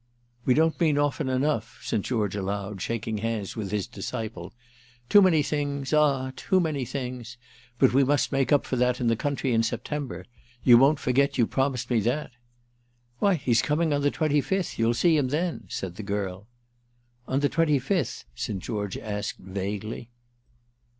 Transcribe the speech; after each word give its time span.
"We 0.45 0.55
don't 0.55 0.81
meet 0.81 0.97
often 0.97 1.29
enough," 1.29 1.79
St. 1.83 2.03
George 2.03 2.35
allowed, 2.35 2.81
shaking 2.81 3.19
hands 3.19 3.55
with 3.55 3.69
his 3.69 3.85
disciple. 3.85 4.51
"Too 5.09 5.21
many 5.21 5.43
things—ah 5.43 6.31
too 6.35 6.59
many 6.59 6.85
things! 6.85 7.37
But 7.77 7.93
we 7.93 8.03
must 8.03 8.31
make 8.31 8.51
it 8.51 8.55
up 8.81 8.99
in 8.99 9.05
the 9.09 9.15
country 9.15 9.53
in 9.53 9.61
September. 9.61 10.25
You 10.63 10.79
won't 10.79 10.97
forget 10.99 11.37
you've 11.37 11.51
promised 11.51 11.91
me 11.91 11.99
that?" 11.99 12.31
"Why 13.19 13.35
he's 13.35 13.61
coming 13.61 13.93
on 13.93 14.01
the 14.01 14.09
twenty 14.09 14.41
fifth—you'll 14.41 14.95
see 14.95 15.15
him 15.17 15.27
then," 15.27 15.65
said 15.67 15.97
the 15.97 16.01
girl. 16.01 16.47
"On 17.27 17.41
the 17.41 17.47
twenty 17.47 17.77
fifth?" 17.77 18.25
St. 18.33 18.57
George 18.57 18.97
asked 18.97 19.37
vaguely. 19.37 20.09